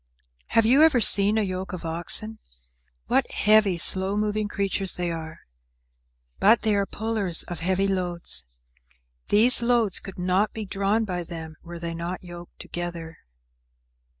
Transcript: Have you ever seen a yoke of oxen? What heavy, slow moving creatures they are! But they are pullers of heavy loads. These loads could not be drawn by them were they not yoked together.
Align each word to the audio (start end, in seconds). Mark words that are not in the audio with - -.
Have 0.47 0.65
you 0.65 0.81
ever 0.81 0.99
seen 0.99 1.37
a 1.37 1.43
yoke 1.43 1.73
of 1.73 1.85
oxen? 1.85 2.39
What 3.05 3.29
heavy, 3.29 3.77
slow 3.77 4.17
moving 4.17 4.47
creatures 4.47 4.95
they 4.95 5.11
are! 5.11 5.41
But 6.39 6.63
they 6.63 6.73
are 6.73 6.87
pullers 6.87 7.43
of 7.43 7.59
heavy 7.59 7.87
loads. 7.87 8.43
These 9.27 9.61
loads 9.61 9.99
could 9.99 10.17
not 10.17 10.53
be 10.53 10.65
drawn 10.65 11.05
by 11.05 11.21
them 11.23 11.53
were 11.61 11.77
they 11.77 11.93
not 11.93 12.23
yoked 12.23 12.57
together. 12.59 13.19